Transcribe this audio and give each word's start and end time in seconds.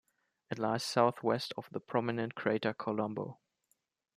It 0.49 0.57
lies 0.57 0.83
south-southwest 0.83 1.53
of 1.57 1.69
the 1.71 1.79
prominent 1.79 2.33
crater 2.33 2.73
Colombo. 2.73 3.37